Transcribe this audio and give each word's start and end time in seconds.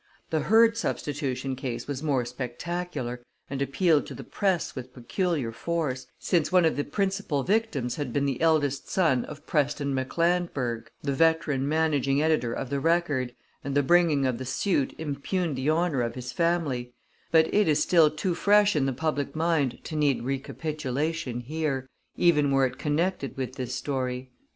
The 0.31 0.39
Hurd 0.39 0.77
substitution 0.77 1.55
case 1.55 1.85
was 1.87 2.01
more 2.01 2.25
spectacular, 2.25 3.21
and 3.51 3.61
appealed 3.61 4.07
to 4.07 4.15
the 4.15 4.23
press 4.23 4.73
with 4.75 4.95
peculiar 4.95 5.51
force, 5.51 6.07
since 6.17 6.51
one 6.51 6.65
of 6.65 6.75
the 6.75 6.83
principal 6.83 7.43
victims 7.43 7.97
had 7.97 8.11
been 8.11 8.25
the 8.25 8.41
eldest 8.41 8.89
son 8.89 9.25
of 9.25 9.45
Preston 9.45 9.93
McLandberg, 9.93 10.87
the 11.03 11.11
veteran 11.13 11.69
managing 11.69 12.19
editor 12.19 12.51
of 12.51 12.71
the 12.71 12.79
Record, 12.79 13.35
and 13.63 13.75
the 13.75 13.83
bringing 13.83 14.25
of 14.25 14.39
the 14.39 14.43
suit 14.45 14.95
impugned 14.97 15.55
the 15.55 15.69
honor 15.69 16.01
of 16.01 16.15
his 16.15 16.31
family 16.31 16.95
but 17.29 17.53
it 17.53 17.67
is 17.67 17.77
still 17.83 18.09
too 18.09 18.33
fresh 18.33 18.75
in 18.75 18.87
the 18.87 18.93
public 18.93 19.35
mind 19.35 19.77
to 19.83 19.95
need 19.95 20.23
recapitulation 20.23 21.41
here, 21.41 21.87
even 22.17 22.49
were 22.49 22.65
it 22.65 22.79
connected 22.79 23.37
with 23.37 23.53
this 23.53 23.75
story. 23.75 24.31